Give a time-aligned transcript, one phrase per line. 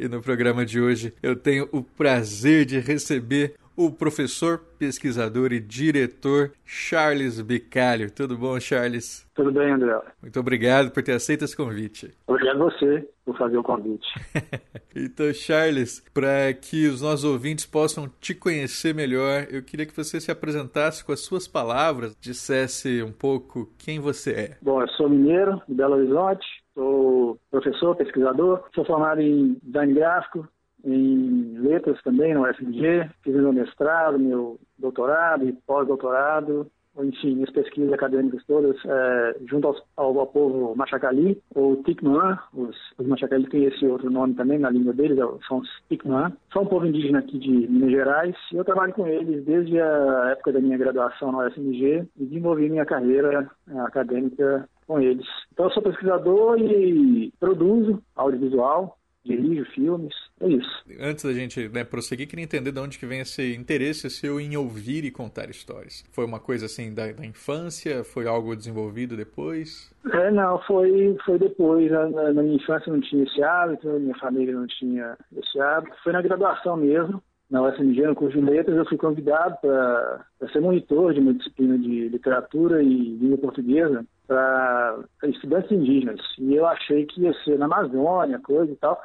[0.00, 5.60] E no programa de hoje eu tenho o prazer de receber o professor, pesquisador e
[5.60, 8.10] diretor Charles Bicalho.
[8.10, 9.28] Tudo bom, Charles?
[9.34, 10.00] Tudo bem, André?
[10.22, 12.14] Muito obrigado por ter aceito esse convite.
[12.26, 14.08] Obrigado a você por fazer o convite.
[14.96, 20.18] então, Charles, para que os nossos ouvintes possam te conhecer melhor, eu queria que você
[20.18, 24.56] se apresentasse com as suas palavras, dissesse um pouco quem você é.
[24.62, 30.48] Bom, eu sou mineiro, de Belo Horizonte, sou professor, pesquisador, sou formado em design gráfico,
[30.84, 37.92] em letras também na UFMG, fiz meu mestrado, meu doutorado e pós-doutorado, enfim, minhas pesquisas
[37.92, 43.64] acadêmicas todas é, junto aos, ao, ao, povo Machacali, ou Ticnuan, os, os Machacali têm
[43.64, 47.20] esse outro nome também na língua deles, é são os Ticnuan, são um povo indígena
[47.20, 51.32] aqui de Minas Gerais, e eu trabalho com eles desde a época da minha graduação
[51.32, 55.26] na UFMG e desenvolvi minha carreira é, acadêmica com eles.
[55.52, 60.84] Então eu sou pesquisador e produzo audiovisual, dirijo filmes, é isso.
[60.98, 64.56] Antes da gente né, prosseguir, queria entender de onde que vem esse interesse seu em
[64.56, 66.04] ouvir e contar histórias.
[66.10, 68.02] Foi uma coisa assim da, da infância?
[68.02, 69.94] Foi algo desenvolvido depois?
[70.12, 71.88] É, não, foi, foi depois.
[71.88, 75.94] Na, na, minha infância não tinha esse hábito, minha família não tinha esse hábito.
[76.02, 77.22] Foi na graduação mesmo.
[77.48, 81.76] Na UFMG, no curso de letras, eu fui convidado para ser monitor de uma disciplina
[81.78, 86.20] de literatura e língua portuguesa para estudantes indígenas.
[86.38, 89.00] E eu achei que ia ser na Amazônia, coisa e tal.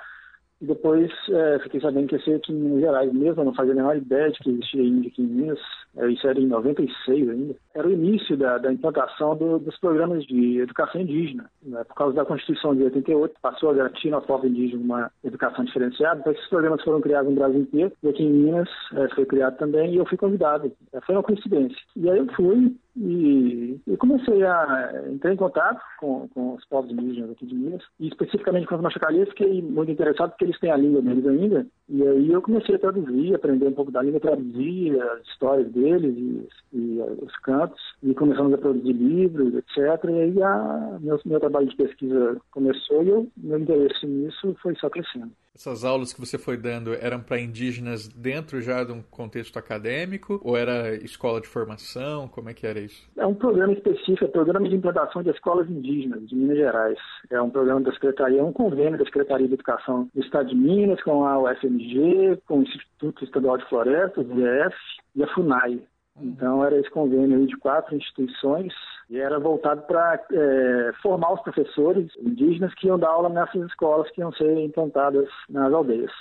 [0.61, 3.53] E depois é, fiquei sabendo que ia ser aqui em Minas Gerais mesmo, eu não
[3.55, 5.59] fazia a menor ideia de que existia índia aqui em Minas.
[5.97, 7.55] É, isso era em 96 ainda.
[7.73, 11.49] Era o início da, da implantação do, dos programas de educação indígena.
[11.61, 11.83] Né?
[11.85, 16.19] Por causa da Constituição de 88, passou a garantir ao povo indígena uma educação diferenciada.
[16.19, 17.91] Então, esses programas foram criados no Brasil inteiro.
[18.01, 20.71] E aqui em Minas é, foi criado também e eu fui convidado.
[20.93, 21.77] É, foi uma coincidência.
[21.97, 26.91] E aí eu fui, e, e comecei a entrar em contato com, com os povos
[26.91, 30.71] indígenas aqui de Minas, e especificamente com os machacalês, fiquei muito interessado porque eles têm
[30.71, 34.19] a língua deles ainda, e aí eu comecei a traduzir, aprender um pouco da língua,
[34.19, 39.77] traduzir as histórias deles e, e os cantos, e começamos a produzir livros, etc.
[40.05, 44.75] E aí a, meu, meu trabalho de pesquisa começou e eu, meu interesse nisso foi
[44.75, 45.31] só crescendo.
[45.55, 50.37] Essas aulas que você foi dando eram para indígenas dentro já de um contexto acadêmico
[50.43, 52.27] ou era escola de formação?
[52.27, 53.09] Como é que era isso?
[53.17, 56.99] É um programa específico, é programa de implantação de escolas indígenas de Minas Gerais.
[57.29, 60.55] É um programa da Secretaria, é um convênio da Secretaria de Educação do Estado de
[60.55, 64.75] Minas com a UFMG, com o Instituto Estadual de Florestas, o IEF,
[65.15, 65.81] e a FUNAI.
[66.21, 68.73] Então era esse convênio de quatro instituições
[69.09, 74.09] e era voltado para é, formar os professores indígenas que iam dar aula nessas escolas
[74.11, 76.11] que iam ser implantadas nas aldeias.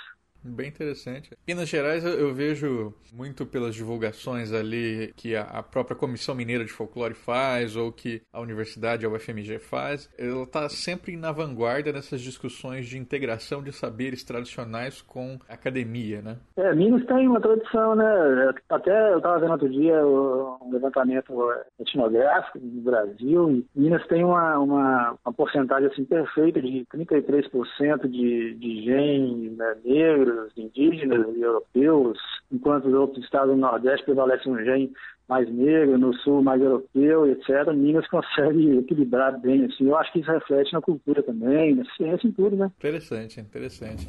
[0.45, 1.31] Bem interessante.
[1.47, 7.15] Minas Gerais eu vejo muito pelas divulgações ali que a própria Comissão Mineira de Folclore
[7.15, 10.07] faz ou que a Universidade, a UFMG faz.
[10.17, 16.37] Ela está sempre na vanguarda nessas discussões de integração de saberes tradicionais com academia, né?
[16.57, 18.53] É, Minas tem uma tradição, né?
[18.69, 21.33] Até eu estava vendo outro dia um levantamento
[21.79, 28.53] etnográfico do Brasil e Minas tem uma, uma, uma porcentagem assim perfeita de 33% de,
[28.55, 32.17] de genes né, negros indígenas e europeus,
[32.51, 34.91] enquanto os outros estados do Nordeste prevalecem um gene
[35.27, 37.73] mais negro, no Sul mais europeu, etc.
[37.73, 39.87] Minas consegue equilibrar bem, assim.
[39.87, 42.71] Eu acho que isso reflete na cultura também, na ciência, em tudo, né?
[42.77, 44.07] Interessante, interessante.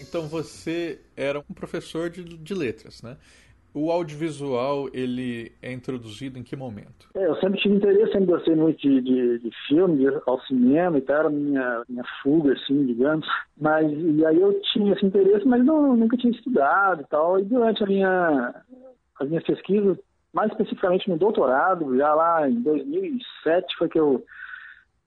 [0.00, 3.16] Então você era um professor de, de letras, né?
[3.74, 7.08] O audiovisual, ele é introduzido em que momento?
[7.12, 10.96] É, eu sempre tive interesse, sempre gostei muito de, de, de filme, de, ao cinema
[10.96, 13.26] e tal, era minha, minha fuga, assim, digamos.
[13.60, 17.40] Mas, e aí eu tinha esse interesse, mas não, nunca tinha estudado e tal.
[17.40, 18.54] E durante a minha,
[19.20, 19.98] as minhas pesquisas,
[20.32, 24.24] mais especificamente no doutorado, já lá em 2007 foi que eu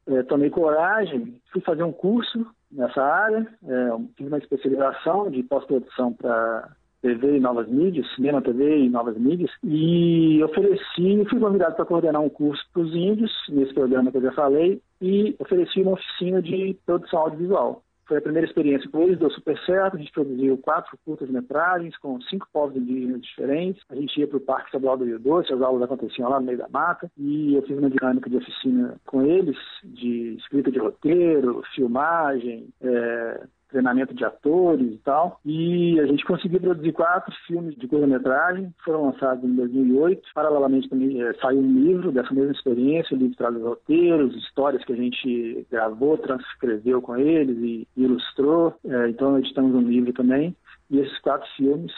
[0.07, 6.11] é, tomei coragem, fui fazer um curso nessa área, é, fiz uma especialização de pós-produção
[6.11, 11.85] para TV e novas mídias, cinema, TV e novas mídias, e ofereci, fui convidado para
[11.85, 15.93] coordenar um curso para os índios, nesse programa que eu já falei, e ofereci uma
[15.93, 17.83] oficina de produção audiovisual.
[18.07, 19.97] Foi a primeira experiência com eles, deu super certo.
[19.97, 23.83] A gente produziu quatro curtas-metragens com cinco povos indígenas diferentes.
[23.89, 26.45] A gente ia para o Parque Estadual do Rio Doce, as aulas aconteciam lá no
[26.45, 27.11] meio da mata.
[27.17, 33.41] E eu fiz uma dinâmica de oficina com eles, de escrita de roteiro, filmagem, é,
[33.69, 35.39] treinamento de atores e tal.
[35.45, 40.21] E a gente conseguiu produzir quatro filmes de curta-metragem, foram lançados em 2008.
[40.33, 44.83] Paralelamente também é, saiu um livro dessa mesma experiência, o livro traz os roteiros, histórias
[44.83, 48.73] que a gente gravou, transcreveu com eles e, ilustrou.
[48.85, 50.55] É, então editamos um livro também.
[50.89, 51.91] E esses quatro filmes,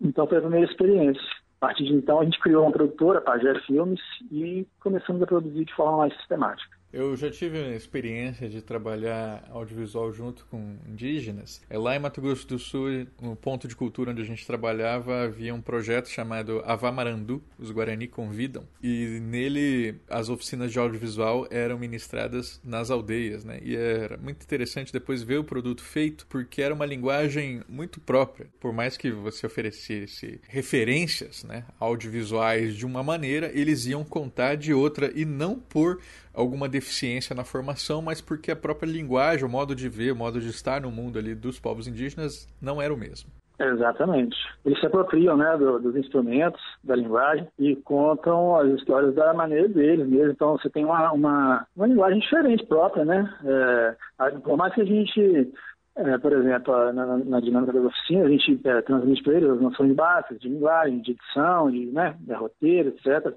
[0.00, 1.22] então foi a primeira experiência.
[1.60, 4.00] A partir de então a gente criou uma produtora, Pajé Filmes,
[4.30, 6.76] e começamos a produzir de forma mais sistemática.
[6.92, 11.60] Eu já tive a experiência de trabalhar audiovisual junto com indígenas.
[11.68, 15.24] É lá em Mato Grosso do Sul, no ponto de cultura onde a gente trabalhava,
[15.24, 21.78] havia um projeto chamado Avamarandu, os Guarani convidam, e nele as oficinas de audiovisual eram
[21.78, 23.58] ministradas nas aldeias, né?
[23.62, 28.48] E era muito interessante depois ver o produto feito, porque era uma linguagem muito própria.
[28.60, 34.72] Por mais que você oferecesse referências, né, audiovisuais de uma maneira, eles iam contar de
[34.72, 36.00] outra e não por
[36.36, 40.38] alguma deficiência na formação, mas porque a própria linguagem, o modo de ver, o modo
[40.38, 43.30] de estar no mundo ali dos povos indígenas não era o mesmo.
[43.58, 44.36] Exatamente.
[44.66, 49.66] Eles se apropriam né, do, dos instrumentos, da linguagem e contam as histórias da maneira
[49.66, 50.32] deles mesmo.
[50.32, 53.34] Então você tem uma, uma, uma linguagem diferente própria, né?
[53.42, 55.50] É, por mais que a gente
[55.96, 59.60] é, por exemplo, na, na, dinâmica das oficinas, a gente é, transmite para eles as
[59.60, 63.34] noções básicas de linguagem, de edição, de, né, de roteiro, etc.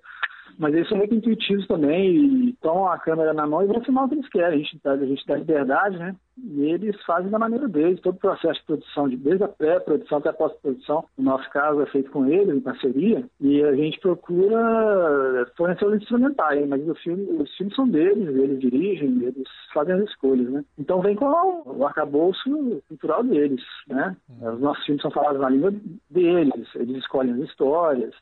[0.57, 4.05] Mas eles são muito intuitivos também e tomam a câmera na mão e vão filmar
[4.05, 4.59] o que eles querem.
[4.59, 6.15] A gente, dá, a gente dá liberdade, né?
[6.41, 7.99] E eles fazem da maneira deles.
[8.01, 11.81] Todo o processo de produção, de, desde a pré-produção até a pós-produção, no nosso caso,
[11.81, 13.23] é feito com eles, em parceria.
[13.39, 18.59] E a gente procura fornecer os instrumentais, mas o filme, os filmes são deles, eles
[18.59, 20.63] dirigem, eles fazem as escolhas, né?
[20.77, 21.25] Então vem com
[21.65, 24.15] o arcabouço cultural deles, né?
[24.29, 24.53] Uhum.
[24.53, 25.73] Os nossos filmes são falados na língua
[26.09, 28.13] deles, eles escolhem as histórias.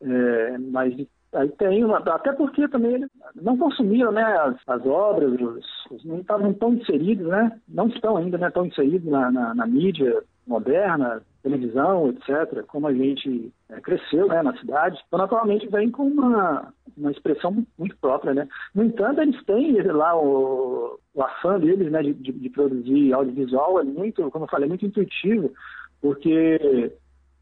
[0.00, 0.94] É, mas
[1.34, 6.04] Aí tem uma, até porque também eles não consumiram né, as, as obras, os, os,
[6.04, 7.60] não estavam tão inseridos, né?
[7.68, 12.94] Não estão ainda né, tão inseridos na, na, na mídia moderna, televisão, etc., como a
[12.94, 14.98] gente é, cresceu né, na cidade.
[15.06, 18.32] Então, naturalmente, vem com uma, uma expressão muito própria.
[18.32, 18.48] Né?
[18.74, 23.80] No entanto, eles têm lá o, o afã deles né, de, de, de produzir audiovisual,
[23.80, 25.52] é muito, como eu falei, é muito intuitivo,
[26.00, 26.90] porque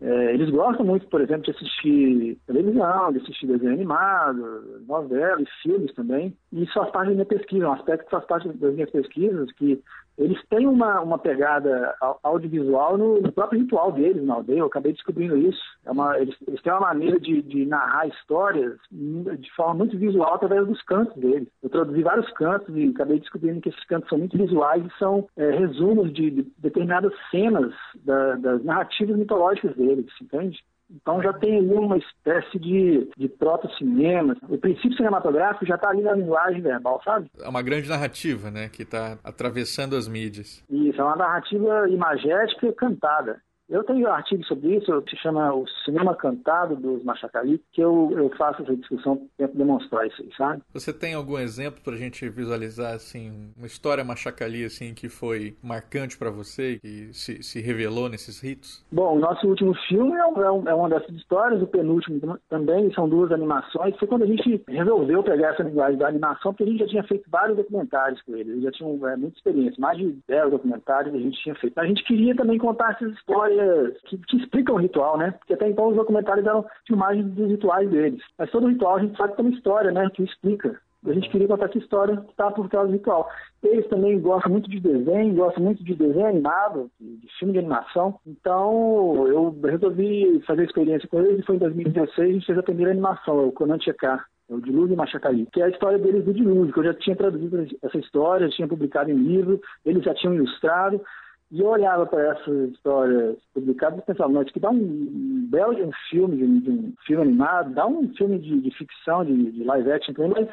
[0.01, 5.93] é, eles gostam muito, por exemplo, de assistir televisão, de assistir desenho animado, novelas, filmes
[5.95, 6.37] também.
[6.53, 9.51] E isso faz parte da minha pesquisa, um aspecto que faz parte das minhas pesquisas,
[9.53, 9.83] que
[10.19, 14.61] eles têm uma, uma pegada audiovisual no, no, próprio ritual deles na aldeia.
[14.61, 15.61] Eu acabei descobrindo isso.
[15.85, 20.35] É uma, eles, eles, têm uma maneira de, de, narrar histórias de forma muito visual
[20.35, 21.49] através dos cantos deles.
[21.63, 25.29] Eu traduzi vários cantos e acabei descobrindo que esses cantos são muito visuais e são
[25.37, 27.75] é, resumos de, de, determinadas cenas
[28.05, 30.65] da, das narrativas mitológicas deles, entende?
[30.91, 34.37] Então já tem ali uma espécie de, de proto-cinema.
[34.49, 37.31] O princípio cinematográfico já está ali na linguagem verbal, sabe?
[37.38, 38.69] É uma grande narrativa, né?
[38.69, 40.65] Que está atravessando as mídias.
[40.71, 43.41] Isso, é uma narrativa imagética cantada.
[43.69, 47.81] Eu tenho um artigo sobre isso, que se chama O Cinema Cantado dos Machacali, que
[47.81, 50.63] eu, eu faço essa discussão para demonstrar isso aí, sabe?
[50.73, 55.57] Você tem algum exemplo para a gente visualizar, assim, uma história Machacali, assim, que foi
[55.63, 58.85] marcante para você, que se, se revelou nesses ritos?
[58.93, 63.09] Bom, o nosso último filme é, é, é uma dessas histórias, o penúltimo também, são
[63.09, 63.97] duas animações.
[63.97, 67.05] Foi quando a gente resolveu pegar essa linguagem da animação, porque a gente já tinha
[67.05, 71.19] feito vários documentários com eles, já tinham é, muita experiência, mais de 10 documentários a
[71.19, 71.76] gente tinha feito.
[71.79, 75.33] A gente queria também contar essas histórias histórias que, que, explicam o ritual, né?
[75.33, 78.23] Porque até então os documentários eram filmagens dos rituais deles.
[78.39, 80.09] Mas todo ritual a gente sabe que tem uma história, né?
[80.15, 80.79] Que explica.
[81.05, 83.29] A gente queria contar essa história que está por trás do ritual.
[83.63, 88.19] Eles também gostam muito de desenho, gostam muito de desenho animado, de filme de animação.
[88.27, 92.59] Então eu resolvi fazer a experiência com eles e foi em 2016 a gente fez
[92.59, 94.25] a primeira animação, o Conan Checar.
[94.49, 97.17] É o Dilúvio Machacali, que é a história deles do Dilúvio, que eu já tinha
[97.17, 101.01] traduzido essa história, já tinha publicado em livro, eles já tinham ilustrado,
[101.50, 105.83] e eu olhava para essas histórias publicadas e pensava, isso aqui dá um belo de
[105.83, 109.53] um filme, de um, de um filme animado, dá um filme de, de ficção, de,
[109.53, 110.49] de, live action também, mas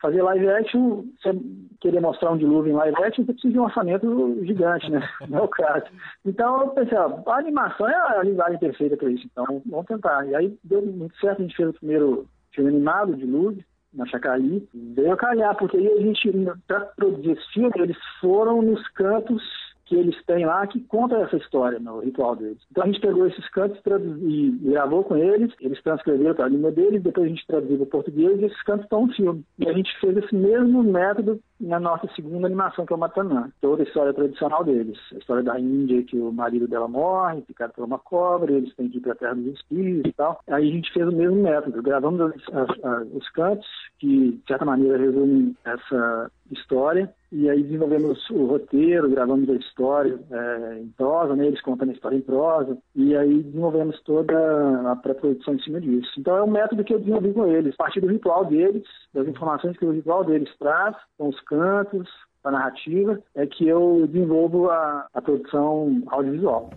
[0.00, 1.38] fazer live action, você
[1.80, 5.06] querer mostrar um dilúvio em live action, você precisa de um orçamento gigante, né?
[5.28, 5.86] Não é o caso.
[6.24, 10.26] Então eu pensei, ó, a animação é a linguagem perfeita para isso, então vamos tentar.
[10.28, 13.62] E aí deu muito certo, a gente fez o primeiro filme animado, Dilúvio,
[13.92, 16.30] na Chacali, veio a calhar, porque aí a gente,
[16.66, 19.42] para produzir esse filme, eles foram nos cantos
[19.88, 22.58] que eles têm lá que conta essa história no ritual deles.
[22.70, 23.80] Então a gente pegou esses cantos
[24.20, 27.84] e gravou com eles, eles transcreveram para a língua deles, depois a gente traduziu para
[27.84, 29.44] o português e esses cantos estão no filme.
[29.58, 33.50] E a gente fez esse mesmo método na nossa segunda animação, que é o Matanã.
[33.60, 34.98] Toda a história tradicional deles.
[35.12, 38.88] A história da Índia, que o marido dela morre, picado por uma cobra, eles têm
[38.88, 40.40] que ir para a terra dos espíritos e tal.
[40.48, 41.82] Aí a gente fez o mesmo método.
[41.82, 43.66] Gravamos as, as, as, os cantos,
[43.98, 50.18] que de certa maneira resumem essa história, e aí desenvolvemos o roteiro, gravamos a história
[50.30, 54.96] é, em prosa, né, eles contando a história em prosa, e aí desenvolvemos toda a
[54.96, 56.10] pré-produção em cima disso.
[56.18, 59.28] Então é um método que eu desenvolvi com eles, a partir do ritual deles, das
[59.28, 62.08] informações que o ritual deles traz, com os cantos,
[62.44, 66.70] a narrativa, é que eu desenvolvo a, a produção audiovisual.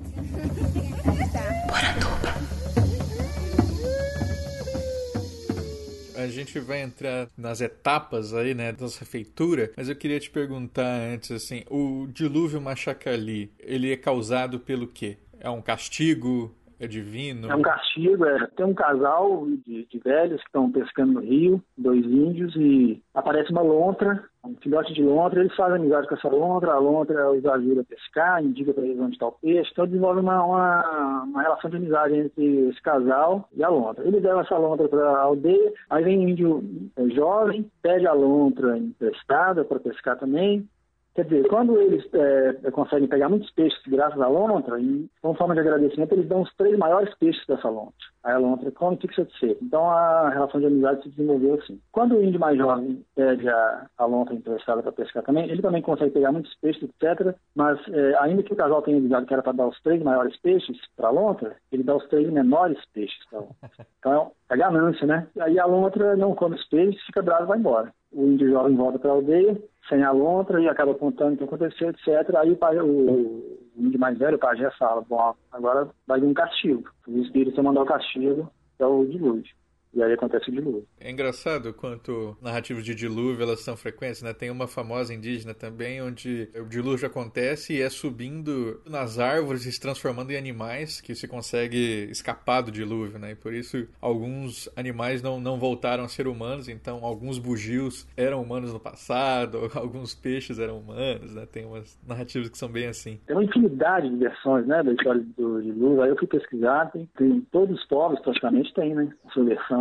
[6.16, 10.86] a gente vai entrar nas etapas aí, né, dessa feitura, mas eu queria te perguntar
[10.86, 15.18] antes, assim, o dilúvio Machacali, ele é causado pelo quê?
[15.40, 16.56] É um castigo?
[16.82, 17.48] É divino?
[17.48, 18.48] É um castigo, é.
[18.56, 23.52] Tem um casal de, de velhos que estão pescando no rio, dois índios, e aparece
[23.52, 27.46] uma lontra, um filhote de lontra, eles fazem amizade com essa lontra, a lontra os
[27.46, 31.42] ajuda a pescar, indica para eles onde está o peixe, então desenvolve uma, uma, uma,
[31.44, 34.04] relação de amizade entre esse casal e a lontra.
[34.04, 36.64] Eles levam essa lontra para a aldeia, aí vem um índio
[36.98, 40.68] é, jovem, pede a lontra emprestada para pescar também,
[41.13, 45.53] Quer dizer, quando eles é, conseguem pegar muitos peixes graças à lontra, e como forma
[45.53, 47.94] de agradecimento, eles dão os três maiores peixes dessa lontra.
[48.24, 49.62] Aí a lontra come e fica satisfeito.
[49.62, 51.82] Então a relação de amizade se desenvolveu assim.
[51.91, 55.82] Quando o índio mais jovem pede a, a lontra emprestada para pescar também, ele também
[55.82, 57.36] consegue pegar muitos peixes, etc.
[57.56, 60.38] Mas é, ainda que o casal tenha avisado que era para dar os três maiores
[60.39, 63.70] peixes para a lontra, ele dá os três menores peixes para a lontra.
[64.01, 65.27] Então é ganância, né?
[65.39, 67.94] Aí a lontra não come os peixes, fica bravo e vai embora.
[68.12, 71.44] O índio jovem volta para a aldeia, sem a lontra e acaba contando o que
[71.44, 72.36] aconteceu, etc.
[72.36, 76.34] Aí o, o, o índio mais velho, o pajé, fala, bom, agora vai vir um
[76.34, 76.84] castigo.
[77.08, 79.44] O espírito mandar o castigo, é o dilúvio.
[79.93, 80.88] E aí acontece o dilúvio.
[81.00, 84.33] É engraçado quanto narrativas de dilúvio elas são frequentes, né?
[84.33, 89.71] Tem uma famosa indígena também, onde o dilúvio acontece e é subindo nas árvores e
[89.71, 93.31] se transformando em animais que se consegue escapar do dilúvio, né?
[93.31, 98.41] E por isso alguns animais não, não voltaram a ser humanos, então alguns bugios eram
[98.41, 101.45] humanos no passado, alguns peixes eram humanos, né?
[101.51, 103.19] Tem umas narrativas que são bem assim.
[103.25, 106.01] Tem uma infinidade de versões, né, da história do dilúvio.
[106.01, 109.81] Aí eu fui pesquisar, tem, tem todos os povos praticamente tem, né, a sua versão.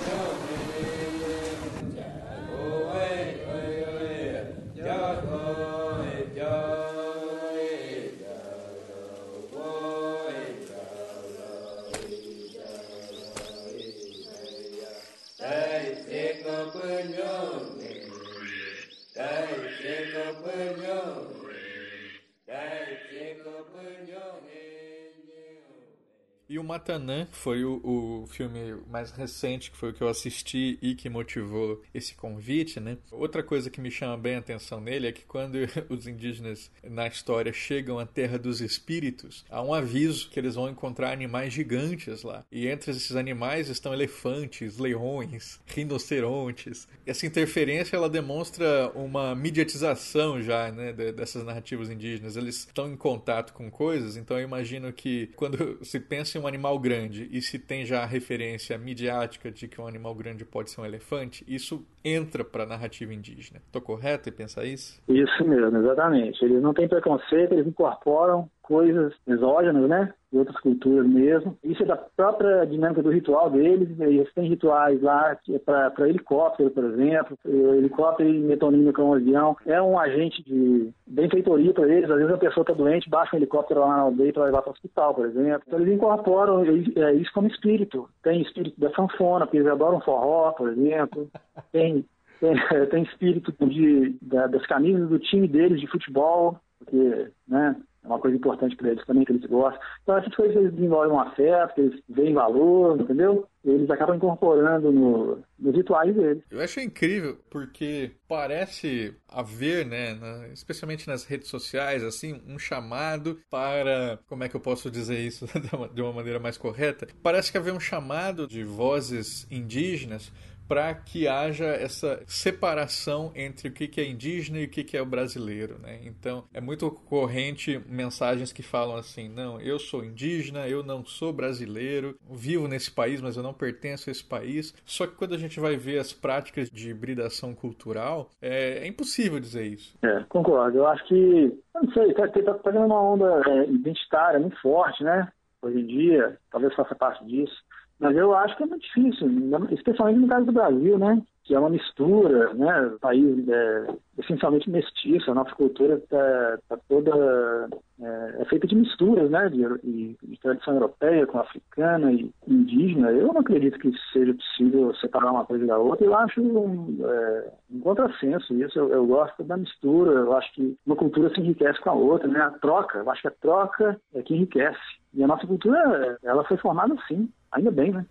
[26.51, 30.77] E o Matanã foi o, o, filme mais recente, que foi o que eu assisti
[30.81, 32.97] e que motivou esse convite, né?
[33.09, 35.55] Outra coisa que me chama bem a atenção nele é que quando
[35.87, 40.69] os indígenas na história chegam à Terra dos Espíritos, há um aviso que eles vão
[40.69, 42.43] encontrar animais gigantes lá.
[42.51, 46.85] E entre esses animais estão elefantes, leões, rinocerontes.
[47.05, 52.35] Essa interferência ela demonstra uma mediatização já, né, dessas narrativas indígenas.
[52.35, 56.47] Eles estão em contato com coisas, então eu imagino que quando se pensa em um
[56.47, 60.71] animal grande e se tem já a referência midiática de que um animal grande pode
[60.71, 63.61] ser um elefante, isso entra para a narrativa indígena.
[63.65, 65.01] Estou correto em pensar isso?
[65.07, 66.43] Isso mesmo, exatamente.
[66.43, 70.13] Eles não têm preconceito, eles incorporam coisas exógenas, né?
[70.31, 71.57] De outras culturas mesmo.
[71.61, 73.99] Isso é da própria dinâmica do ritual deles.
[73.99, 77.37] Eles têm rituais lá é para helicóptero, por exemplo.
[77.43, 79.57] O helicóptero e metonina com um avião.
[79.65, 82.09] É um agente de benfeitoria para eles.
[82.09, 84.69] Às vezes a pessoa está doente, baixa um helicóptero lá na aldeia para levar para
[84.69, 85.63] o hospital, por exemplo.
[85.67, 88.07] Então eles incorporam isso como espírito.
[88.23, 91.27] Tem espírito da sanfona, porque eles adoram forró, por exemplo.
[91.73, 92.05] Tem
[92.39, 92.55] tem,
[92.89, 98.19] tem espírito de, da, das camisas do time deles de futebol, porque né, é uma
[98.19, 99.79] coisa importante para eles também, que eles gostam.
[100.01, 103.47] Então, essas coisas eles desenvolvem um afeto, eles veem valor, entendeu?
[103.63, 106.43] Eles acabam incorporando no, nos rituais deles.
[106.49, 113.37] Eu acho incrível, porque parece haver, né, na, especialmente nas redes sociais, assim, um chamado
[113.51, 114.19] para.
[114.27, 115.45] Como é que eu posso dizer isso
[115.93, 117.07] de uma maneira mais correta?
[117.21, 120.31] Parece que haver um chamado de vozes indígenas
[120.71, 125.05] para que haja essa separação entre o que é indígena e o que é o
[125.05, 125.77] brasileiro.
[125.77, 125.99] Né?
[126.05, 131.33] Então, é muito corrente mensagens que falam assim: não, eu sou indígena, eu não sou
[131.33, 134.73] brasileiro, vivo nesse país, mas eu não pertenço a esse país.
[134.85, 139.41] Só que quando a gente vai ver as práticas de hibridação cultural, é, é impossível
[139.41, 139.97] dizer isso.
[140.01, 140.77] É, concordo.
[140.77, 145.27] Eu acho que, não sei, está tá, tá uma onda é, identitária muito forte, né?
[145.61, 147.61] Hoje em dia, talvez faça parte disso.
[148.01, 149.29] Mas eu acho que é muito difícil,
[149.69, 151.21] especialmente no caso do Brasil, né?
[151.43, 152.87] Que é uma mistura, né?
[152.87, 157.69] O país é essencialmente mestiço, a nossa cultura está tá toda
[158.01, 159.47] é, é, feita de misturas, né?
[159.49, 163.11] De, de, de, tradição europeia com africana e indígena.
[163.11, 166.03] Eu não acredito que seja possível separar uma coisa da outra.
[166.03, 168.79] Eu acho um, é, um contrassenso isso.
[168.79, 170.11] Eu, eu, gosto da mistura.
[170.11, 172.39] Eu acho que uma cultura se enriquece com a outra, né?
[172.41, 172.97] A troca.
[172.97, 175.00] Eu acho que a troca é que enriquece.
[175.13, 177.29] E a nossa cultura, ela foi formada assim.
[177.51, 178.05] Ainda bem, né?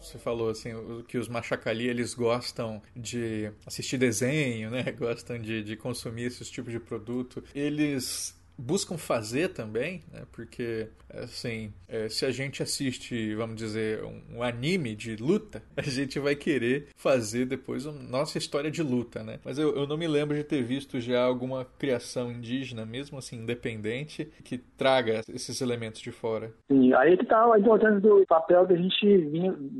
[0.00, 0.70] Você falou assim
[1.08, 4.82] que os machacali eles gostam de assistir desenho, né?
[4.92, 7.42] Gostam de, de consumir esses tipos de produto.
[7.54, 10.22] Eles buscam fazer também, né?
[10.32, 10.88] Porque
[11.22, 16.18] assim, é, se a gente assiste, vamos dizer, um, um, anime de luta, a gente
[16.18, 19.38] vai querer fazer depois a nossa história de luta, né?
[19.44, 23.36] Mas eu, eu não me lembro de ter visto já alguma criação indígena, mesmo assim,
[23.36, 26.52] independente, que traga esses elementos de fora.
[26.70, 29.16] Sim, aí que tá a importância do papel que a gente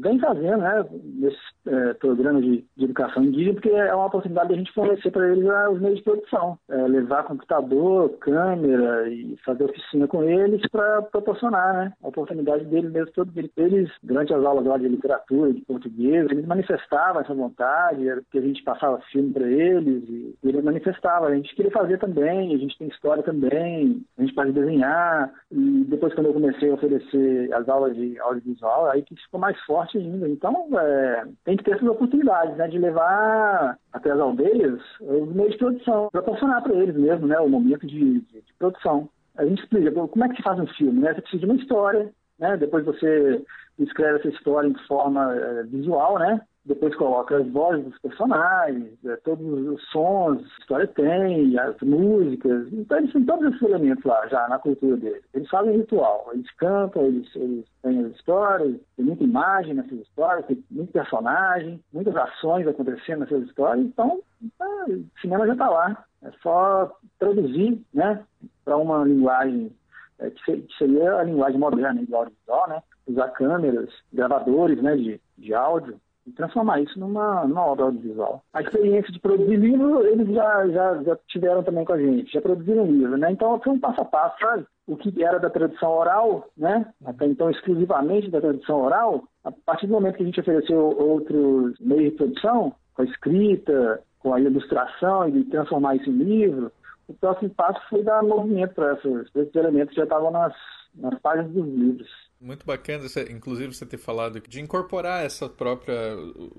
[0.00, 0.84] vem fazendo, né?
[1.02, 5.10] Nesses é, programas de, de, educação indígena, porque é uma oportunidade de a gente fornecer
[5.10, 10.22] para eles ah, os meios de produção, é, levar computador, câmera e fazer oficina com
[10.22, 14.88] eles para proporcionar né, a oportunidade deles mesmo, todos eles, durante as aulas lá de
[14.88, 20.36] literatura, de português, eles manifestavam essa vontade, que a gente passava filme para eles, e
[20.42, 24.52] eles manifestavam, a gente queria fazer também, a gente tem história também, a gente pode
[24.52, 29.40] desenhar, e depois quando eu comecei a oferecer as aulas de audiovisual, aí que ficou
[29.40, 30.28] mais forte ainda.
[30.28, 35.52] Então, é, tem que ter essas oportunidades, né, de levar até as aldeias os meios
[35.52, 39.62] de produção, proporcionar para eles mesmo, né, o momento de, de, de produção a gente
[39.62, 41.12] explica como é que se faz um filme, né?
[41.12, 42.56] Você precisa de uma história, né?
[42.56, 43.44] Depois você
[43.78, 46.40] escreve essa história em forma é, visual, né?
[46.64, 51.78] Depois coloca as vozes dos personagens, é, todos os sons que a história tem, as
[51.82, 52.72] músicas.
[52.72, 55.22] Então eles têm todos esses elementos lá já na cultura deles.
[55.34, 60.46] Eles fazem ritual, eles cantam, eles, eles têm as histórias, tem muita imagem nessas histórias,
[60.46, 63.84] tem muito personagem, muitas ações acontecendo nessas histórias.
[63.84, 64.22] Então,
[64.56, 66.04] tá, o cinema já está lá.
[66.22, 68.24] É só traduzir, né?
[68.64, 69.70] Para uma linguagem
[70.18, 72.82] é, que seria a linguagem moderna do audiovisual, né?
[73.06, 78.42] Usar câmeras, gravadores, né, de, de áudio e transformar isso numa, numa obra audiovisual.
[78.52, 82.40] A experiência de produzir livro, eles já, já, já tiveram também com a gente, já
[82.40, 83.30] produziram livro, né?
[83.30, 84.64] Então foi um passo a passo, sabe?
[84.86, 86.86] O que era da tradução oral, né?
[87.04, 91.78] Até então exclusivamente da tradução oral, a partir do momento que a gente ofereceu outros
[91.80, 96.72] meios de produção, com a escrita, com a ilustração e transformar isso em livro,
[97.08, 100.54] o próximo passo foi dar movimento para esses elementos que já estavam nas,
[100.94, 102.08] nas páginas dos livros.
[102.40, 106.14] Muito bacana, inclusive, você ter falado de incorporar essa própria.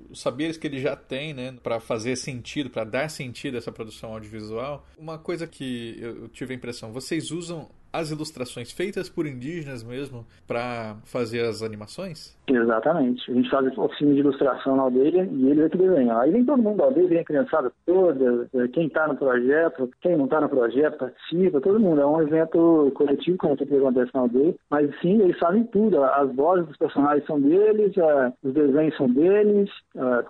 [0.09, 3.71] os saberes que ele já tem, né, para fazer sentido, para dar sentido a essa
[3.71, 4.83] produção audiovisual.
[4.97, 10.25] Uma coisa que eu tive a impressão, vocês usam as ilustrações feitas por indígenas mesmo
[10.47, 12.35] para fazer as animações?
[12.47, 13.29] Exatamente.
[13.31, 16.19] A gente faz oficina de ilustração na aldeia e eles é que desenham.
[16.19, 19.89] Aí vem todo mundo da aldeia, vem a criançada toda, é, quem está no projeto,
[20.01, 22.01] quem não está no projeto, participa, todo mundo.
[22.01, 24.55] É um evento coletivo, como sempre acontece na aldeia.
[24.69, 26.03] Mas sim, eles fazem tudo.
[26.03, 27.93] As vozes dos personagens são deles,
[28.43, 29.69] os desenhos são deles,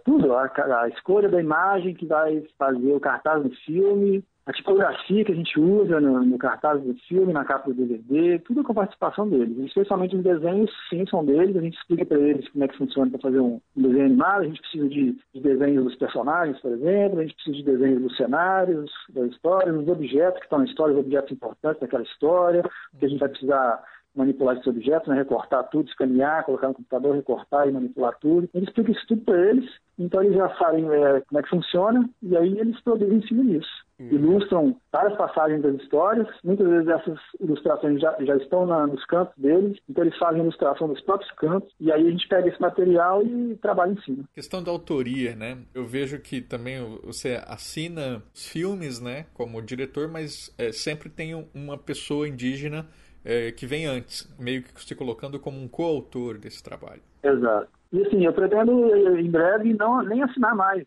[0.04, 0.34] tudo.
[0.34, 0.52] A,
[0.82, 5.36] a escolha da imagem que vai fazer o cartaz do filme, a tipografia que a
[5.36, 9.28] gente usa no, no, cartaz do filme, na capa do DVD, tudo com a participação
[9.28, 9.58] deles.
[9.58, 11.58] Especialmente os desenhos, sim, são deles.
[11.58, 14.42] A gente explica para eles como é que funciona para fazer um, um, desenho animado.
[14.42, 17.20] A gente precisa de, de, desenhos dos personagens, por exemplo.
[17.20, 20.94] A gente precisa de desenhos dos cenários, da história, dos objetos que estão na história,
[20.94, 22.64] os objetos importantes daquela história,
[23.00, 23.84] que a gente vai precisar
[24.16, 28.50] manipular esses objetos, né, recortar tudo, escanear, colocar no computador, recortar e manipular tudo.
[28.54, 32.10] Ele explica isso tudo para eles, então eles já sabem é, como é que funciona
[32.22, 33.86] e aí eles produzem em cima disso.
[33.98, 34.08] Uhum.
[34.12, 39.34] Ilustram várias passagens das histórias, muitas vezes essas ilustrações já, já estão na, nos campos
[39.38, 42.60] deles, então eles fazem a ilustração dos próprios campos e aí a gente pega esse
[42.60, 44.26] material e trabalha em cima.
[44.34, 45.60] Questão da autoria, né?
[45.74, 51.34] Eu vejo que também você assina os filmes, né, como diretor, mas é, sempre tem
[51.54, 52.86] uma pessoa indígena
[53.26, 57.02] é, que vem antes, meio que se colocando como um coautor desse trabalho.
[57.24, 57.68] Exato.
[57.92, 60.84] E assim, eu pretendo em breve não nem assinar mais.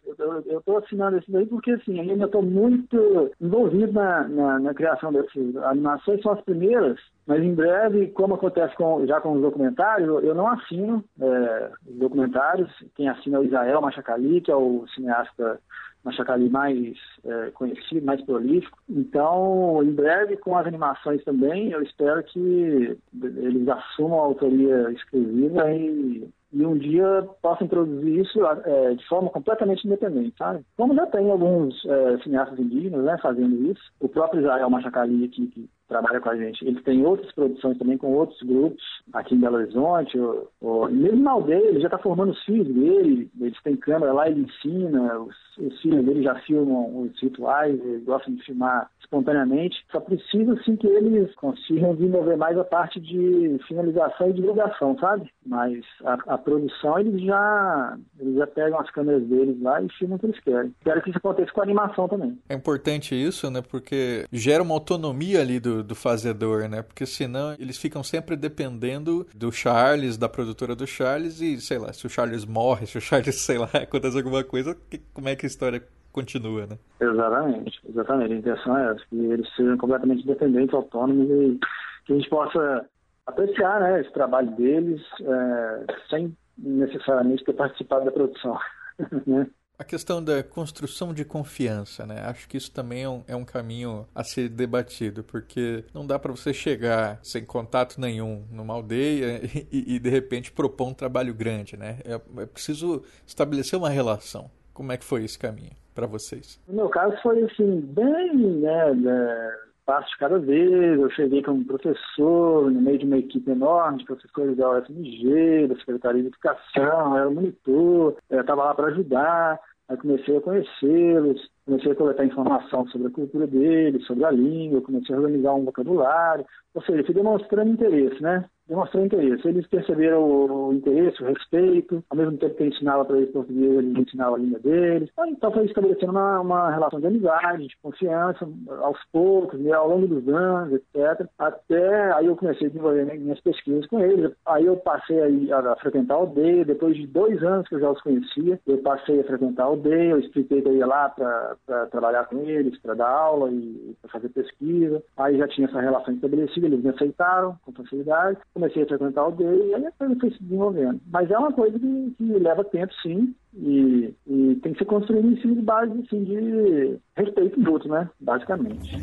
[0.47, 5.11] Eu estou assinando esse daí porque assim, ainda estou muito envolvido na, na, na, criação
[5.11, 10.09] dessas animações, são as primeiras, mas em breve, como acontece com, já com os documentários,
[10.23, 12.71] eu não assino é, os documentários.
[12.95, 15.59] Quem assina é o Israel Machacali, que é o cineasta
[16.05, 18.79] Machacali mais é, conhecido, mais prolífico.
[18.89, 25.71] Então, em breve, com as animações também, eu espero que eles assumam a autoria exclusiva
[25.73, 30.65] e e um dia possa introduzir isso é, de forma completamente independente, sabe?
[30.77, 35.47] Como já tem alguns é, cineastas indígenas né, fazendo isso, o próprio Israel Machacali aqui,
[35.49, 36.65] que trabalha com a gente.
[36.65, 40.19] Ele tem outras produções também com outros grupos aqui em Belo Horizonte.
[40.19, 43.31] Ou, ou, mesmo na aldeia, ele já está formando os filhos dele.
[43.41, 45.19] Eles têm câmera lá, ele ensina.
[45.19, 49.85] Os, os filhos dele já filmam os rituais, eles gostam de filmar espontaneamente.
[49.91, 55.31] Só precisa, assim, que eles consigam desenvolver mais a parte de finalização e divulgação, sabe?
[55.45, 60.17] Mas a, a produção, eles já, eles já pegam as câmeras deles lá e filmam
[60.17, 60.75] o que eles querem.
[60.85, 62.39] Quero que isso aconteça com a animação também.
[62.49, 63.63] É importante isso, né?
[63.63, 66.83] Porque gera uma autonomia ali do do, fazedor, né?
[66.83, 71.93] Porque senão eles ficam sempre dependendo do Charles, da produtora do Charles, e sei lá,
[71.93, 75.37] se o Charles morre, se o Charles, sei lá, acontece alguma coisa, que, como é
[75.37, 76.79] que a história continua, né?
[77.01, 78.33] Exatamente, exatamente.
[78.33, 81.59] A intenção é essa, que eles sejam completamente independentes, autônomos e
[82.05, 82.87] que a gente possa
[83.27, 88.59] apreciar né, esse trabalho deles é, sem necessariamente ter participado da produção.
[89.27, 89.47] né?
[89.79, 92.21] A questão da construção de confiança, né?
[92.27, 96.19] Acho que isso também é um, é um caminho a ser debatido, porque não dá
[96.19, 101.33] para você chegar sem contato nenhum numa aldeia e, e, de repente propor um trabalho
[101.33, 101.99] grande, né?
[102.05, 104.51] É, é preciso estabelecer uma relação.
[104.75, 106.61] Como é que foi esse caminho para vocês?
[106.67, 109.53] No meu caso foi assim, bem, né, né
[109.89, 111.01] passo de cada vez.
[111.01, 115.77] Eu cheguei como professor, no meio de uma equipe enorme de professores da UFMG, da
[115.77, 119.59] Secretaria de Educação, era monitor, estava lá para ajudar.
[119.89, 124.81] Aí comecei a conhecê-los, comecei a coletar informação sobre a cultura deles, sobre a língua,
[124.81, 128.49] comecei a organizar um vocabulário, ou seja, fui demonstrando interesse, né?
[128.69, 129.49] demonstrou interesse.
[129.49, 133.79] Eles perceberam o, interesse, o respeito, ao mesmo tempo que eu ensinava para eles português,
[133.79, 135.11] eles ensinavam a língua deles.
[135.27, 138.47] Então foi estabelecendo uma, uma relação de amizade, de confiança,
[138.83, 141.27] aos poucos, né, ao longo dos anos, etc.
[141.39, 144.33] Até aí eu comecei a desenvolver minhas pesquisas com eles.
[144.47, 147.91] Aí eu passei a, a frequentar a aldeia, depois de dois anos que eu já
[147.91, 151.57] os conhecia, eu passei a frequentar a aldeia, eu expliquei que eu ia lá para
[151.91, 155.03] trabalhar com eles, para dar aula e para fazer pesquisa.
[155.17, 159.25] Aí já tinha essa relação estabelecida, eles me aceitaram com facilidade comecei a frequentar a
[159.25, 161.01] aldeia e aí a coisa foi se desenvolvendo.
[161.11, 165.31] Mas é uma coisa que, que leva tempo, sim, e, e, tem que ser construído
[165.31, 168.09] em cima de base assim, de respeito mútuo, né?
[168.21, 168.99] Basicamente.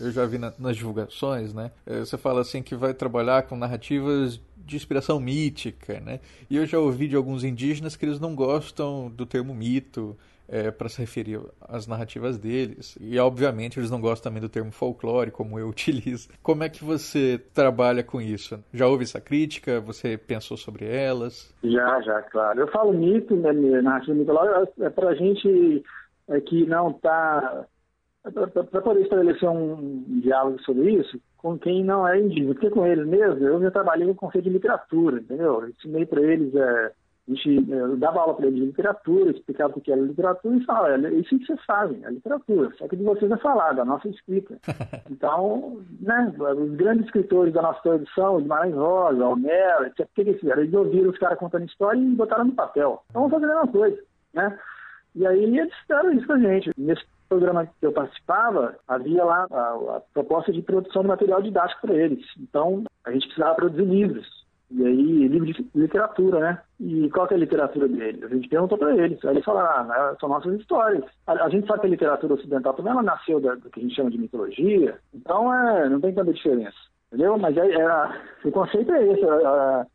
[0.00, 1.70] Eu já vi na, nas divulgações, né?
[1.86, 6.20] É, você fala assim que vai trabalhar com narrativas de inspiração mítica, né?
[6.48, 10.16] E eu já ouvi de alguns indígenas que eles não gostam do termo mito,
[10.48, 12.96] é, para se referir às narrativas deles.
[13.00, 16.28] E, obviamente, eles não gostam também do termo folclore, como eu utilizo.
[16.42, 18.58] Como é que você trabalha com isso?
[18.72, 19.80] Já houve essa crítica?
[19.80, 21.54] Você pensou sobre elas?
[21.62, 22.60] Já, já, claro.
[22.60, 25.84] Eu falo mito, né, narrativa mitológica, é para gente
[26.28, 27.66] é, que não está.
[28.30, 32.54] Para poder estabelecer um diálogo sobre isso, com quem não é indígena.
[32.54, 35.62] Porque com eles mesmo, eu já trabalhei com o conceito de literatura, entendeu?
[35.62, 36.92] Eu ensinei para eles é,
[37.28, 40.64] a gente eu dava aula para eles de literatura, explicava o que era literatura e
[40.64, 43.84] falava, é isso que vocês fazem, é literatura, só que de vocês é falar, da
[43.84, 44.58] nossa escrita.
[45.10, 50.40] Então, né, os grandes escritores da nossa tradição, Guimarães Rosa, Homero, etc., o que eles
[50.40, 50.62] fizeram?
[50.62, 53.02] Eles ouviram os caras contando história e botaram no papel.
[53.10, 53.98] Então vamos fazer a mesma coisa,
[54.32, 54.58] né?
[55.14, 56.70] E aí eles fizeram isso com a gente.
[56.78, 61.86] Nesse programa que eu participava, havia lá a, a proposta de produção de material didático
[61.86, 62.24] para eles.
[62.38, 64.38] Então, a gente precisava produzir livros
[64.70, 66.62] e aí, livro de literatura, né?
[66.78, 68.22] E qual é a literatura dele?
[68.22, 69.24] A gente perguntou para eles.
[69.24, 71.04] Aí eles falaram, ah, são nossas histórias.
[71.26, 73.82] A, a, gente sabe que a literatura ocidental também ela nasceu da, do que a
[73.82, 76.76] gente chama de mitologia, então é, não tem tanta diferença.
[77.06, 77.38] Entendeu?
[77.38, 79.24] Mas é, é, o conceito é esse.
[79.24, 79.86] É,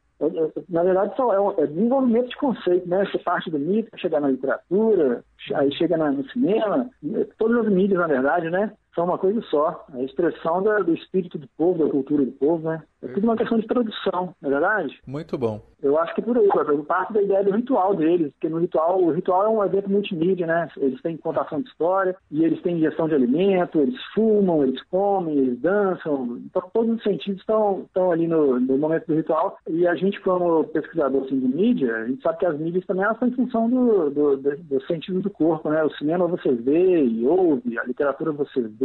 [0.70, 3.06] Na verdade, só é, um, é desenvolvimento de conceito, né?
[3.06, 5.24] Você parte do mito, chegar na literatura,
[5.56, 6.90] aí chega no cinema,
[7.38, 8.72] todas as mídias, na verdade, né?
[8.94, 9.86] São uma coisa só.
[9.94, 12.82] A expressão da, do espírito do povo, da cultura do povo, né?
[13.02, 15.00] É tudo uma questão de tradução, não é verdade?
[15.06, 15.62] Muito bom.
[15.82, 19.04] Eu acho que por aí, eu parte da ideia do ritual deles, porque no ritual,
[19.04, 20.70] o ritual é um evento multimídia, né?
[20.78, 25.38] Eles têm contação de história, e eles têm ingestão de alimento, eles fumam, eles comem,
[25.38, 29.86] eles dançam, então todos os sentidos estão, estão ali no, no momento do ritual, e
[29.86, 33.18] a gente, como pesquisador assim, de mídia, a gente sabe que as mídias também elas
[33.18, 35.84] estão em função do, do, do, do sentido do corpo, né?
[35.84, 38.83] O cinema você vê e ouve, a literatura você vê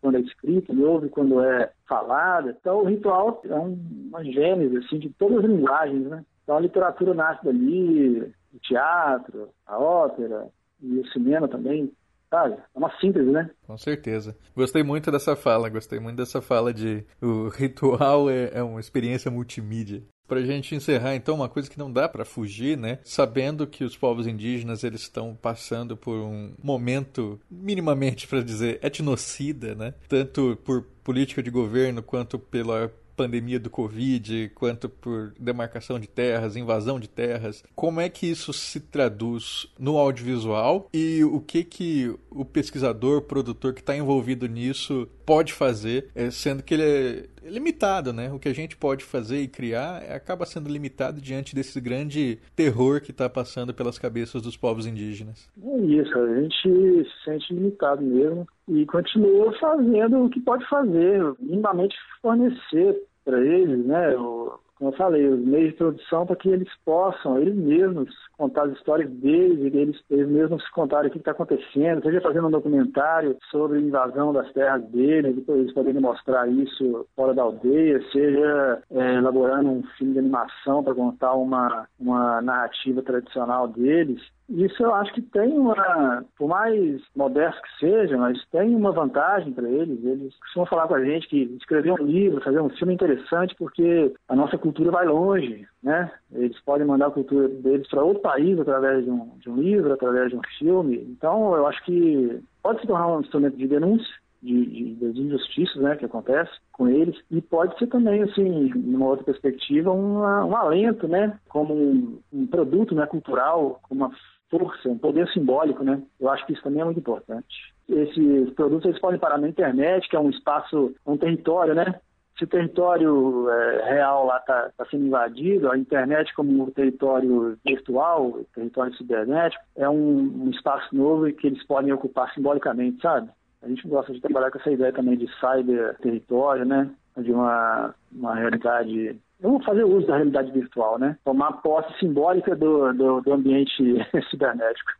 [0.00, 2.56] quando é escrito, e ouve quando é falada.
[2.60, 6.24] Então o ritual é uma gênese assim, de todas as linguagens, né?
[6.42, 10.48] Então a literatura nasce dali, o teatro, a ópera
[10.82, 11.92] e o cinema também,
[12.30, 12.54] sabe?
[12.54, 13.50] É uma síntese, né?
[13.66, 14.36] Com certeza.
[14.56, 19.30] Gostei muito dessa fala, gostei muito dessa fala de o ritual é, é uma experiência
[19.30, 20.02] multimídia.
[20.30, 23.00] Para a gente encerrar, então, uma coisa que não dá para fugir, né?
[23.02, 29.74] Sabendo que os povos indígenas eles estão passando por um momento, minimamente para dizer, etnocida,
[29.74, 29.92] né?
[30.08, 36.56] Tanto por política de governo quanto pela pandemia do Covid, quanto por demarcação de terras,
[36.56, 37.62] invasão de terras.
[37.76, 43.74] Como é que isso se traduz no audiovisual e o que que o pesquisador, produtor
[43.74, 48.32] que está envolvido nisso pode fazer, eh, sendo que ele é limitado, né?
[48.32, 53.00] O que a gente pode fazer e criar acaba sendo limitado diante desse grande terror
[53.00, 55.48] que está passando pelas cabeças dos povos indígenas.
[55.62, 61.22] É isso, a gente se sente limitado mesmo e continua fazendo o que pode fazer,
[61.38, 64.16] minimamente fornecer para eles, né?
[64.16, 68.64] O, como eu falei, os meios de produção para que eles possam, eles mesmos, contar
[68.64, 72.50] as histórias deles, e eles, eles mesmos contarem o que está acontecendo, seja fazendo um
[72.50, 78.00] documentário sobre a invasão das terras deles, depois eles poderem mostrar isso fora da aldeia,
[78.10, 84.22] seja é, elaborando um filme de animação para contar uma, uma narrativa tradicional deles.
[84.50, 89.52] Isso eu acho que tem uma, por mais modesto que seja, mas tem uma vantagem
[89.52, 90.04] para eles.
[90.04, 93.54] Eles costumam falar com a gente que escrever um livro, fazer um filme é interessante
[93.54, 96.10] porque a nossa cultura vai longe, né?
[96.32, 99.92] Eles podem mandar a cultura deles para outro país através de um, de um livro,
[99.92, 100.96] através de um filme.
[100.96, 105.76] Então eu acho que pode se tornar um instrumento de denúncia, de, de, das injustiças
[105.76, 110.56] né, que acontecem com eles e pode ser também assim numa outra perspectiva um, um
[110.56, 114.12] alento né como um, um produto né cultural como uma
[114.50, 116.02] força, um poder simbólico, né?
[116.18, 117.74] Eu acho que isso também é muito importante.
[117.88, 122.00] Esses produtos eles podem parar na internet, que é um espaço, um território, né?
[122.36, 127.56] Se o território é, real lá está tá sendo invadido, a internet como um território
[127.64, 133.28] virtual, território cibernético, é um, um espaço novo que eles podem ocupar simbolicamente, sabe?
[133.62, 136.90] A gente gosta de trabalhar com essa ideia também de cyber território, né?
[137.18, 141.16] De uma, uma realidade vamos fazer uso da realidade virtual, né?
[141.24, 143.72] Tomar posse simbólica do, do, do ambiente
[144.30, 144.92] cibernético.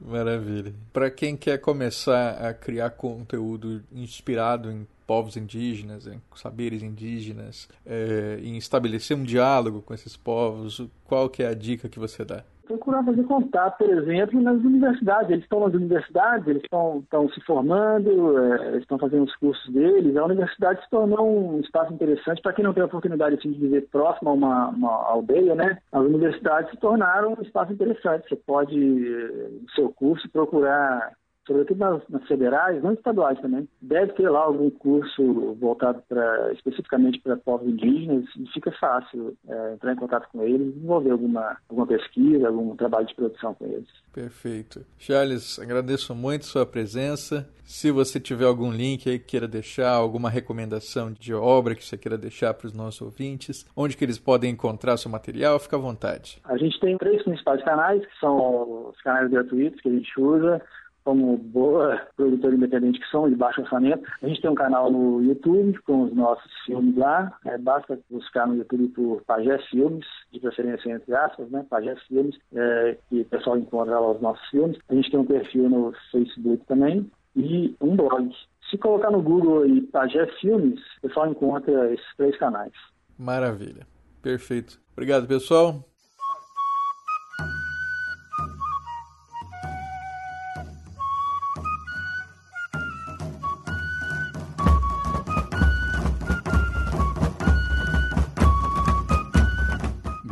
[0.00, 0.72] Maravilha.
[0.92, 8.38] Para quem quer começar a criar conteúdo inspirado em povos indígenas, em saberes indígenas, é,
[8.42, 12.44] em estabelecer um diálogo com esses povos, qual que é a dica que você dá?
[12.68, 15.30] Procurar fazer contato, por exemplo, nas universidades.
[15.30, 20.16] Eles estão nas universidades, eles estão, estão se formando, é, estão fazendo os cursos deles.
[20.16, 23.58] A universidade se tornou um espaço interessante para quem não tem a oportunidade assim, de
[23.58, 25.78] viver próximo a uma, uma, aldeia, né?
[25.90, 28.28] As universidades se tornaram um espaço interessante.
[28.28, 31.12] Você pode, no seu curso, procurar
[31.48, 37.18] sobretudo nas, nas, federais, não estaduais também, deve ter lá algum curso voltado para especificamente
[37.20, 41.86] para povos indígenas e fica fácil é, entrar em contato com eles, desenvolver alguma, alguma
[41.86, 43.88] pesquisa, algum trabalho de produção com eles.
[44.12, 44.84] Perfeito.
[44.98, 47.48] Charles, agradeço muito sua presença.
[47.64, 51.98] Se você tiver algum link aí que queira deixar, alguma recomendação de obra que você
[51.98, 55.78] queira deixar para os nossos ouvintes, onde que eles podem encontrar seu material, fica à
[55.78, 56.40] vontade.
[56.44, 60.62] A gente tem três principais canais, que são os canais gratuitos que a gente usa
[61.04, 64.02] como boa produtora independente que somos, de baixo orçamento.
[64.22, 67.32] A gente tem um canal no YouTube com os nossos filmes lá.
[67.44, 71.64] É, basta buscar no YouTube por Pajé Filmes, de preferência entre aspas, né?
[71.68, 74.78] Pajé Filmes, é, que o pessoal encontra lá os nossos filmes.
[74.88, 78.30] A gente tem um perfil no Facebook também e um blog.
[78.70, 82.72] Se colocar no Google aí Pajé Filmes, o pessoal encontra esses três canais.
[83.18, 83.86] Maravilha.
[84.22, 84.78] Perfeito.
[84.92, 85.87] Obrigado, pessoal.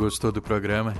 [0.07, 0.95] Gostou do programa?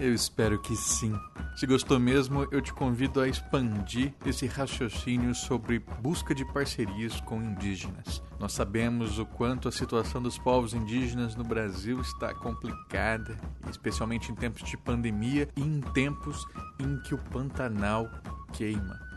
[0.00, 1.14] Eu espero que sim.
[1.54, 7.40] Se gostou mesmo, eu te convido a expandir esse raciocínio sobre busca de parcerias com
[7.40, 8.20] indígenas.
[8.36, 13.36] Nós sabemos o quanto a situação dos povos indígenas no Brasil está complicada,
[13.70, 16.44] especialmente em tempos de pandemia e em tempos
[16.80, 18.10] em que o Pantanal
[18.52, 19.07] queima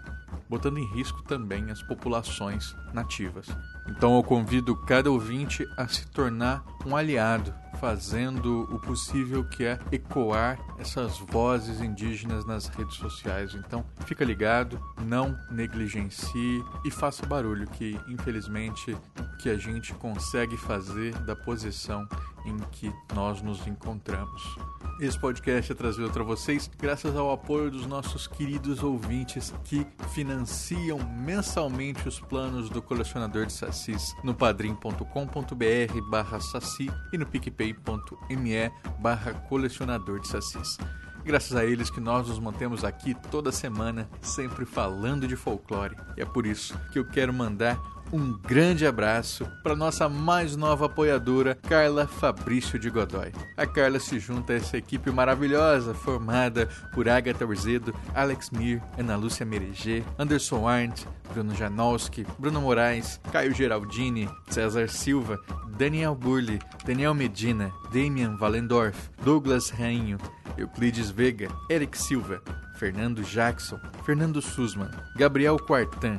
[0.50, 3.48] botando em risco também as populações nativas.
[3.88, 9.80] Então eu convido cada ouvinte a se tornar um aliado, fazendo o possível que é
[9.92, 13.56] ecoar essas vozes indígenas nas redes sociais.
[13.56, 18.96] Então fica ligado, não negligencie e faça barulho, que infelizmente
[19.40, 22.08] que a gente consegue fazer da posição
[22.46, 24.44] em que nós nos encontramos.
[25.00, 31.00] Esse podcast é trazido para vocês graças ao apoio dos nossos queridos ouvintes que financiam
[31.00, 39.34] mensalmente os planos do colecionador de sacis no padrim.com.br barra saci e no picpay.me barra
[39.34, 40.78] colecionador de sacis.
[41.24, 45.96] Graças a eles que nós nos mantemos aqui toda semana, sempre falando de folclore.
[46.18, 47.80] E é por isso que eu quero mandar
[48.12, 53.32] um grande abraço para nossa mais nova apoiadora, Carla Fabrício de Godoy.
[53.58, 59.16] A Carla se junta a essa equipe maravilhosa formada por Agatha Urzedo, Alex Mir, Ana
[59.16, 65.40] Lúcia Mereger, Anderson Arndt, Bruno Janowski, Bruno Moraes, Caio Geraldini, César Silva,
[65.78, 70.18] Daniel Burli, Daniel Medina, Damian Valendorf, Douglas Rainho,
[70.58, 72.42] Euclides Vega, Eric Silva,
[72.76, 76.18] Fernando Jackson, Fernando Sussman, Gabriel Quartan,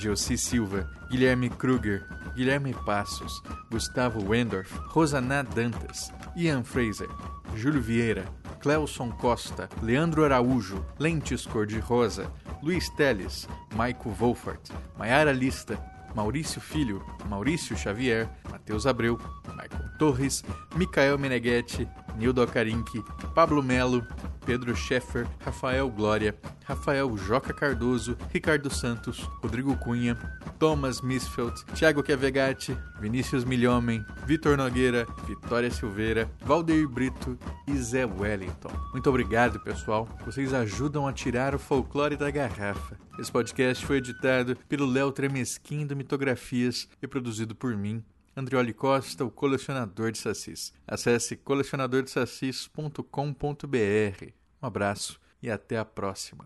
[0.00, 7.08] Josi Silva, Guilherme Kruger, Guilherme Passos, Gustavo Wendorf, Rosaná Dantas, Ian Fraser,
[7.54, 8.24] Júlio Vieira,
[8.60, 12.30] Cleuson Costa, Leandro Araújo, Lentes Cor-de-Rosa,
[12.62, 15.78] Luiz Teles, Maico Wolfart, Maiara Lista,
[16.14, 19.18] Maurício Filho, Maurício Xavier, Matheus Abreu,
[19.54, 20.42] Michael Torres,
[20.76, 21.86] Micael Meneghetti,
[22.20, 23.02] Nildo Carinque,
[23.34, 24.06] Pablo Melo,
[24.44, 30.14] Pedro Scheffer, Rafael Glória, Rafael Joca Cardoso, Ricardo Santos, Rodrigo Cunha,
[30.58, 38.70] Thomas Misfeld, Thiago Chiavegatti, Vinícius Milhomem, Vitor Nogueira, Vitória Silveira, Valdeir Brito e Zé Wellington.
[38.92, 40.06] Muito obrigado, pessoal.
[40.26, 42.98] Vocês ajudam a tirar o folclore da garrafa.
[43.18, 48.04] Esse podcast foi editado pelo Léo Tremesquim do Mitografias e produzido por mim,
[48.36, 50.72] Andrioli Costa, o colecionador de sacis.
[50.86, 54.32] Acesse colecionadordesacis.com.br.
[54.62, 56.44] Um abraço e até a próxima.